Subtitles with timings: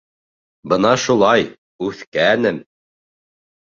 [0.73, 1.45] Бына шулай,
[1.89, 2.61] үҫкәнем!